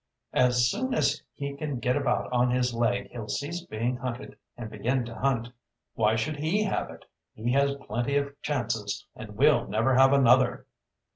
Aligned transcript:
As 0.33 0.67
soon 0.71 0.95
as 0.95 1.21
he 1.35 1.55
can 1.55 1.77
get 1.77 1.95
about 1.95 2.27
on 2.33 2.49
his 2.49 2.73
leg 2.73 3.11
he'll 3.11 3.27
cease 3.27 3.61
being 3.61 3.97
hunted 3.97 4.35
and 4.57 4.67
begin 4.67 5.05
to 5.05 5.13
hunt. 5.13 5.49
Why 5.93 6.15
should 6.15 6.37
he 6.37 6.63
have 6.63 6.89
it? 6.89 7.05
He 7.35 7.51
has 7.51 7.75
plenty 7.85 8.17
of 8.17 8.33
chances, 8.41 9.05
and 9.15 9.35
we'll 9.37 9.67
never 9.67 9.93
have 9.93 10.11
another." 10.11 10.65